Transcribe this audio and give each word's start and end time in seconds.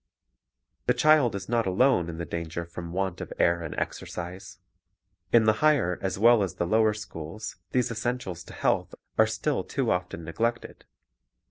The 0.87 0.95
child 0.95 1.35
is 1.35 1.47
not 1.47 1.67
alone 1.67 2.09
in 2.09 2.17
the 2.17 2.25
danger 2.25 2.65
from 2.65 2.91
want 2.91 3.21
of 3.21 3.31
air 3.37 3.61
and 3.61 3.75
exercise. 3.77 4.57
In 5.31 5.43
the 5.43 5.53
higher 5.61 5.99
as 6.01 6.17
well 6.17 6.41
as 6.41 6.55
the 6.55 6.65
lower 6.65 6.95
schools 6.95 7.57
these 7.69 7.91
essentials 7.91 8.43
to 8.45 8.53
health 8.53 8.95
are 9.19 9.27
still 9.27 9.63
too 9.63 9.91
often 9.91 10.23
neglected. 10.23 10.85